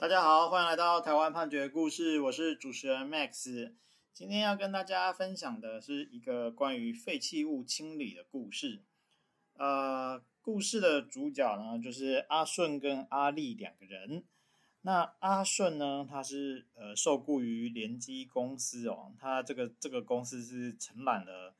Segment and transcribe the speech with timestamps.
[0.00, 3.72] 大家好，欢迎来到台湾判决故事，我是主持人 Max。
[4.14, 8.84] 今天要跟大家分享的是一个关于废弃物清理的故事。
[9.54, 14.24] 呃，故事的主角呢，就是阿顺跟阿力两个人。
[14.82, 21.56] 那阿顺呢，他是呃受雇于联机公司哦，他这个这个公司是承揽了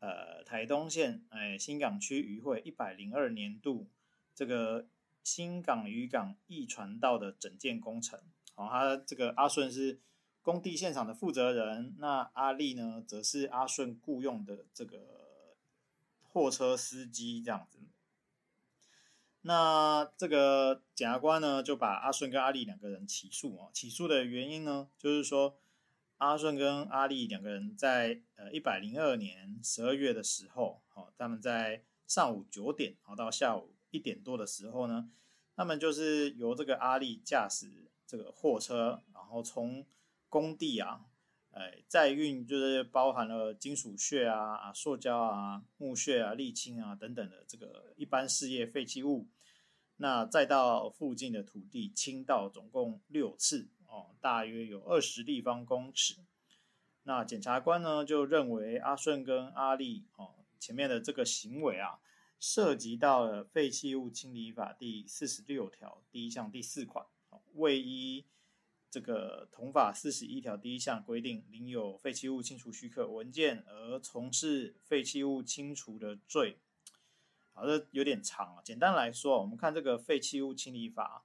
[0.00, 3.88] 呃台东县哎新港区渔会一百零二年度
[4.34, 4.86] 这个。
[5.22, 8.18] 新港渔港驿传道的整建工程，
[8.54, 10.00] 哦，他这个阿顺是
[10.42, 15.56] 工地现场的负责人，那阿丽呢，则是阿顺雇佣的这个
[16.22, 17.78] 货车司机这样子。
[19.42, 25.58] 那这个检察官呢，就把阿顺跟阿丽两个人起诉啊，起诉的原因呢，就是说
[26.16, 33.74] 阿顺跟阿丽两个人在呃一百零二年十二月的时候，好，他们在上午九点好到下午。
[33.90, 35.10] 一点多的时候呢，
[35.56, 39.84] 他们就是由这个阿力驾驶这个货车，然后从
[40.28, 41.06] 工地啊，
[41.52, 49.26] 哎，载运就是包含了金属屑啊、啊塑胶啊、木屑啊、沥青啊等等的这个一般事业废弃物，
[49.96, 56.16] 那再到附近的土地倾倒，总共六次哦，大约有二十立方公尺。
[57.04, 61.98] 那检察官呢就认为阿顺跟阿力哦前面的这个行为啊。
[62.38, 67.04] 涉及到了《废弃物清理法》第四十六条第一项第四款，
[67.54, 68.24] 未依
[68.90, 76.58] 这个同法四十一条第一项规定，领有废弃物清除许可文件而从事废弃物清除的罪。
[77.52, 78.62] 好，这有点长啊。
[78.64, 81.24] 简单来说，我们看这个《废弃物清理法》，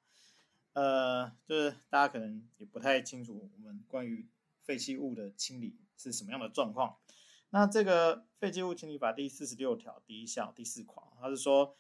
[0.82, 4.28] 呃，就是大家可能也不太清楚，我们关于
[4.64, 6.98] 废弃物的清理是什么样的状况。
[7.56, 11.78] 那这个废弃物清理法第四十六条第一项第四款，它是说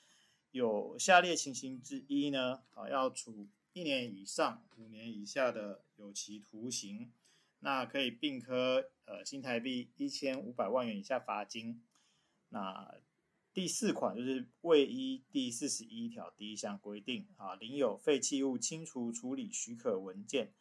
[0.52, 7.11] 有下列情形之一呢，啊，要处一年以上五年以下的有期徒刑，
[7.61, 11.81] 那可以并科呃新台币一千五百万元以下罚金。
[12.50, 12.94] 那
[13.51, 20.53] 第四款就是未依第四十一条第一项规定啊，领有废弃物清除处理许可文件。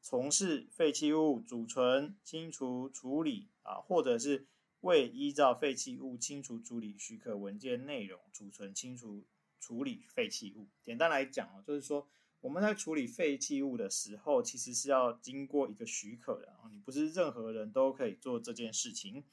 [0.00, 4.46] 从事废弃物储存、清除、处理啊，或者是
[4.80, 9.24] 未依照废弃物清除处理许可文件内容储存、清除、
[9.60, 10.66] 处理废弃物。
[10.84, 12.08] 简单来讲啊，就是说
[12.40, 19.24] 我们在处理废弃物的时候，其实是要经过一个许可的啊，你不是任何人都可以做这件事情。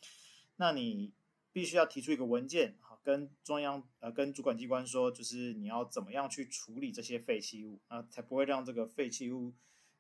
[0.58, 1.14] 那你
[1.54, 9.54] 必须要提出一个文件，好，跟中央呃跟主管机关说，就是你要怎么样去处理这些废弃物啊，才不会让这个废弃物。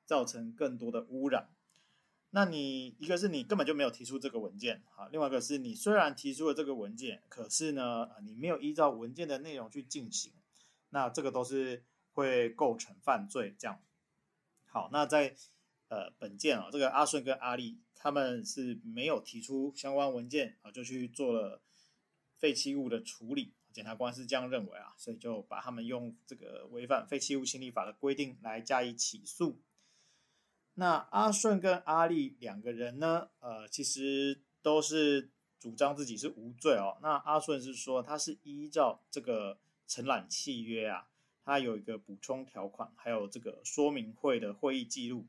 [0.05, 1.49] 造成更多的污染，
[2.29, 10.33] 那你一个是你根本就没有提出这个文件，好，另外一个是你虽然提出了这个文件，可是呢，你没有依照文件的内容去进行，
[10.89, 13.55] 那这个都是会构成犯罪。
[13.57, 13.81] 这样，
[14.65, 15.35] 好，那在
[15.87, 21.61] 呃本件啊，这个阿顺跟阿力他们是没有提出相关文件啊，就去做了
[22.35, 29.61] 废弃物的处理，检察官是这样认为啊，所以就把他们用这个违反废弃物清理法的规定来加以起诉。
[30.77, 36.97] 那阿顺跟阿力两个人呢，呃，其实都是主张自己是无罪哦。
[37.01, 41.07] 那阿顺是说他是依照这个承揽契约啊，
[41.45, 45.25] 他有一个补充条款，还有这个说明会的会议记录。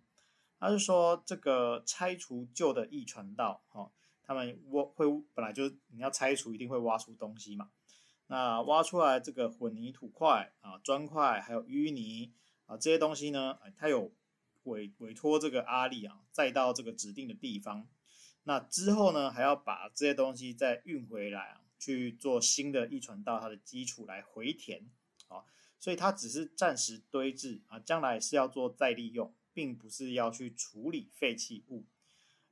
[0.58, 3.92] 他是说这个拆除旧的驿传道，哈、哦，
[4.24, 7.70] 他们挖会本来就你要拆除，一定会挖出东西嘛。
[8.26, 12.32] 那挖出来这个混凝土块啊、砖块还有淤泥
[12.66, 14.10] 啊这些东西呢，它有。
[14.70, 17.88] 委委托这个阿力啊，再到这个指定的地方，
[18.44, 24.88] 那之后呢，还要把这些东西再运回来啊，去做新的驿传到它的基础来回填
[25.28, 25.44] 啊，
[25.78, 31.84] 所以它只是暂时堆置啊，将来是要做再利用，并不是要去处理废弃物，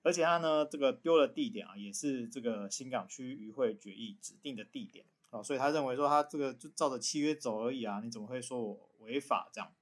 [0.02, 9.72] 而且它呢，这个丢的地点啊，也是这个新港区渔会决议指定的地点啊，所以他认为说他这个就照着契约走而已啊，你怎么会说我违法这样？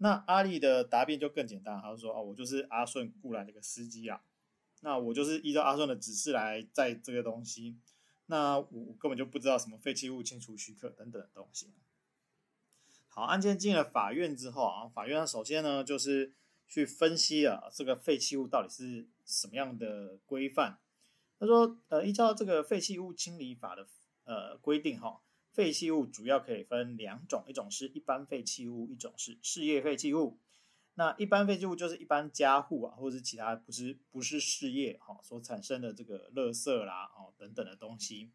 [0.00, 4.22] 那阿力的答辩就更简单，他就说：“哦，我就是阿顺雇来的一个司机啊，
[4.80, 7.76] 那我就是依照阿顺的指示来载这个东西，
[8.26, 11.74] 那我根本就不知道什么废弃物清除许可等等的东西。”
[13.10, 16.32] 好，案件进了法院之后啊，法院首先呢就是
[16.68, 20.78] 去分析啊这个废弃物到底是什么样的规范。
[21.40, 23.86] 他说：“呃，依照这个废弃物清理法的
[24.24, 25.20] 呃规定哈。”
[25.58, 30.38] 废弃物主要可以分两种，一种是一般废弃物，一种是事业废弃物。
[30.94, 38.30] 那一般废弃物就是一般家户啊，或者是其他不是不是事业哈所产生的这个垃圾啦哦等等的东西。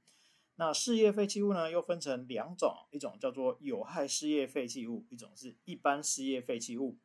[0.56, 6.98] 那事业废弃物呢，又分成两种，一种叫做有害事业废弃物，一种是一般事业废弃物。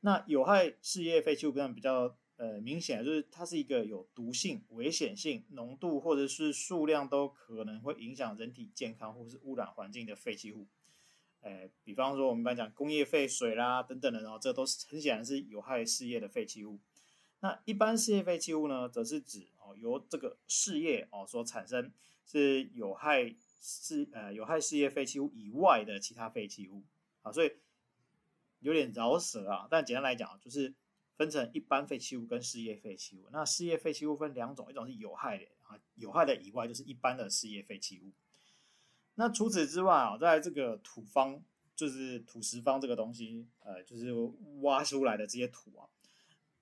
[0.00, 10.66] 那有害事业废弃物比较呃明显，就是它是一个有毒性、危险性、浓度或者是数量都可能会影响人体健康或是污染环境的废弃物。
[11.42, 16.80] 呃，比方说我们一般讲工业废水啦等等的，然后这都是很显然是有害事业的废弃物。
[17.38, 21.92] 那一般事业废弃物呢，则是指哦由这个事业哦所产生
[22.26, 26.82] 是有害事呃有害事业废弃物以外的其他废弃物
[27.22, 27.52] 啊，所以
[28.58, 29.68] 有点饶舌啊。
[29.70, 30.74] 但简单来讲，就是
[31.22, 33.28] 分成一般废弃物跟事业废弃物。
[33.30, 38.10] 那事业废弃物分两种，一种是有害的啊，有害的以外就是一般的事业废弃物。
[39.14, 41.40] 那除此之外啊，在这个土方，
[41.76, 44.12] 就是土石方这个东西，呃，就是
[44.62, 45.86] 挖出来的这些土啊，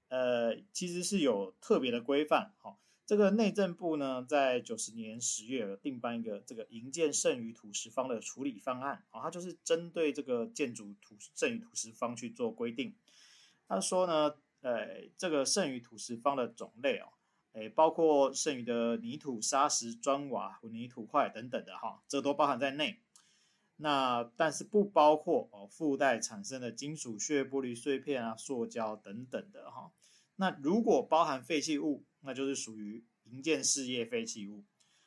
[0.08, 2.52] 呃，其实是有特别的规范。
[2.58, 12.94] 好，这个内政部呢，在九十年十月定颁一个这个营建剩余土石方的处理方案，啊，它就是针对这个建筑土剩余土石方去做规定。
[13.68, 17.08] 他说呢，呃，这个剩余土石方的种类哦。
[17.52, 23.00] 诶，包括剩余的泥土、砂石、砖瓦、混凝土块等等的哈，这都包含在内。
[23.76, 29.90] 那但是不包括哦附带产生的金属屑、玻璃碎片啊、塑胶等等的哈。
[30.36, 34.64] 那如果包含废弃物，那就是属于营建事业废弃物。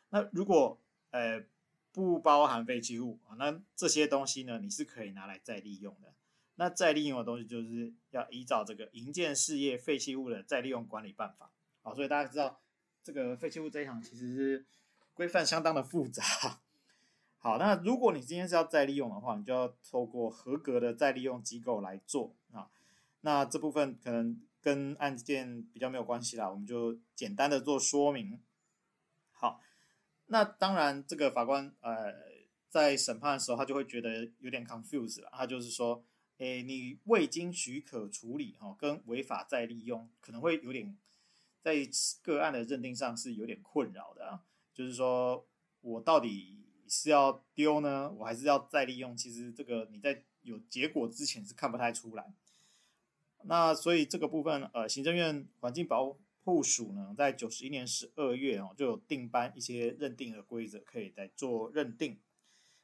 [0.10, 1.46] 那如果呃
[1.94, 6.14] 不包含废弃物啊，那这些东西呢，你是可以拿来再利用的。
[6.56, 11.52] 那再利用的东西，就是要依照这个营建事业废弃物的再利用管理办法。
[11.82, 12.60] 好，所以大家知道
[13.04, 14.66] 这个废弃物这一行其实是
[15.14, 16.24] 规范相当的复杂。
[17.38, 22.70] 好，那如果你今天是要再利用的话，你就要透过合格的再利用机构来做啊。
[23.22, 28.40] 那这部分可能跟案件比较没有关系啦，我们就简单的做说明。
[29.32, 29.60] 好，
[30.28, 32.14] 那当然这个法官呃
[32.70, 35.30] 在审判的时候，他就会觉得有点 confused 了。
[35.34, 36.02] 他就是说，
[36.38, 40.98] 诶，你未经许可处理哈，跟违法再利用可能会有点。
[41.62, 41.78] 在
[42.22, 44.44] 个案的认定上是有点困扰的啊，
[44.74, 45.48] 就是说
[45.80, 46.58] 我到底
[46.90, 49.16] 是要丢呢，我还是要再利用？
[49.16, 52.34] 其实这个你在有结果之前是看不太出来。
[53.44, 62.20] 那所以这个部分，呃，行政院环境保护署呢，在九十一年十二月哦，就有定颁一些认定的规则，可以来做认定。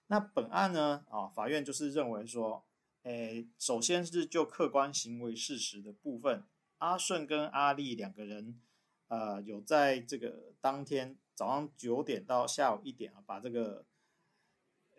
[0.07, 2.63] 那本案呢，啊，法院就是认为说，
[3.03, 6.43] 诶，首先是就客观行为事实的部分，
[6.79, 8.61] 阿顺跟阿丽两个人。
[9.07, 13.83] 呃，有在这个当天早上九点到下午一点啊，把这个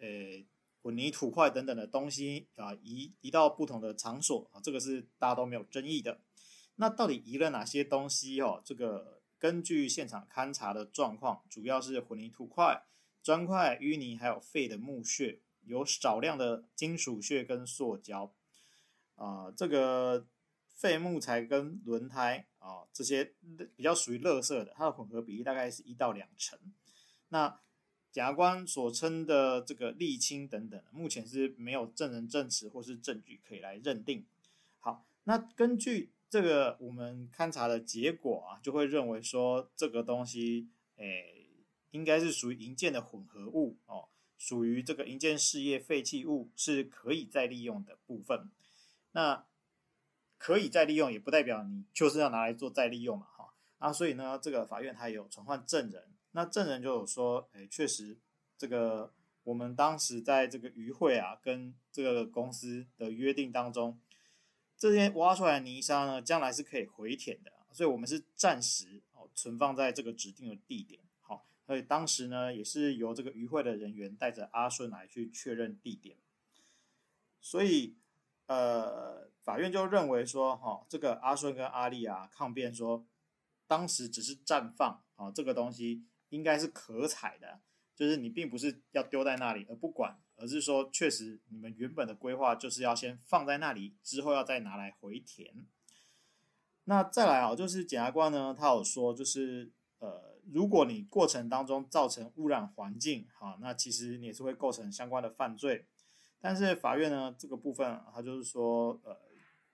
[0.00, 0.08] 呃
[0.82, 6.20] 混凝土块等等的东西啊移移到不同的场所啊，这个是大家都没有争议的。
[6.74, 8.60] 那到底移了哪些东西哦？
[8.64, 12.82] 这个根据现场勘查的状况，主要是混凝土块、
[13.22, 18.30] 砖块、淤泥，还有废的木屑，有少量的金属屑跟塑胶
[19.14, 20.26] 啊，呃，这个。
[20.72, 23.34] 废木材跟轮胎啊，这些
[23.76, 26.58] 比较属于垃圾的，它的混合比例大概是一到两成。
[27.28, 27.60] 那
[28.10, 34.24] 检察官所称的这个沥青等等，目前是没有证人证词或是证据可以来认定。
[34.78, 41.46] 好，那根据这个我们勘查的结果啊，就会认为说这个东西，诶，
[41.90, 44.08] 应该是属于银建的混合物哦，
[44.40, 48.48] 属于这个营建事业废弃物，是可以再利用的部分。
[49.12, 49.44] 那
[50.38, 53.52] 可以再利用，也不代表你就是要拿来做再利用嘛，哈。
[53.76, 58.16] 啊，所以呢，这个法院他有传唤证人，那证人就有说，哎，确实，
[58.56, 64.00] 这个我们当时在这个渔会啊，跟这个公司的约定当中，
[64.78, 71.00] 这些挖出来的泥沙呢，将来是可以回填的，所以我们是暂时哦存放在这个指定的地点，
[71.70, 76.16] 所以当时呢，也是由这个渔会的人员带着阿顺来去确认地点，
[77.40, 77.96] 所以。
[78.46, 83.06] 呃，法院就认为说，哈、哦，这个阿顺跟阿丽啊抗辩说，
[83.68, 87.60] 当时只是暂放啊、哦，这个东西应该是可采的，
[87.94, 95.64] 就是你并不是要丢在那里而不管，而是说确实你们原本的规划就是要先放在那里，之后要再拿来回填。
[96.86, 105.86] 那再来啊，就是检察官呢，他有说，就是呃，如果你过程当中造成污染环境，哈、那其实你也是会构成相关的犯罪。
[106.40, 109.14] 但是法院呢，这个部分，他就是说，呃，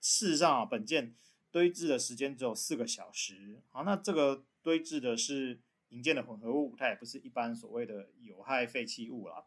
[0.01, 1.15] 事实上啊，本件
[1.51, 9.45] 堆置的时间只有四个小时，好，那这个堆置的是营建的混合物，它也不是一般所谓的有害废弃物啦。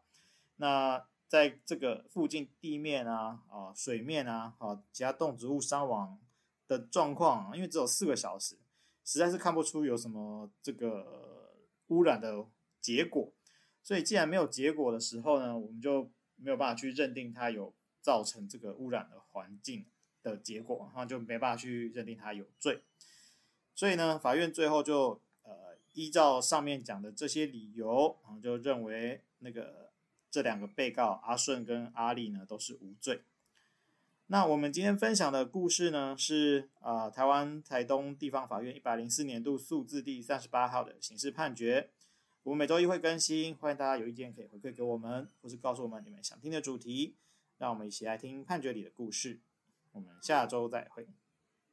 [0.56, 6.18] 那在这个附近地面啊、啊水面啊、啊其他动植物伤亡
[6.66, 8.56] 的状况，因为只有四个小时，
[9.12, 11.54] 实在是看不出有什么这个
[11.88, 12.46] 污染的
[12.80, 13.32] 结果。
[13.82, 16.10] 所以既然没有结果的时候呢，我们就。
[16.42, 19.84] 没有办法去认定它有造成这个污染的环境，
[20.22, 22.80] 的结果，然后就没办法去认定他有罪。
[23.74, 29.90] 所以呢，法院最后就呃依照上面讲的这些理由，然后就认为那个
[30.30, 33.20] 这两个被告阿顺跟阿丽呢都是无罪。
[34.32, 41.90] 那我们今天分享的故事呢，是啊、呃，台湾台东地方法院一百零四年度数字第三十八号的刑事判决。
[42.44, 47.16] 我们每周一会更新，欢迎大家有意见可以回馈给我们，或是告诉我们你们想听的主题，
[47.58, 49.40] 让我们一起来听判决里的故事。
[49.90, 51.08] 我们下周再会。